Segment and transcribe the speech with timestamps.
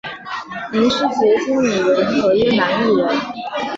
[0.71, 3.07] 林师杰经理人合约男艺员。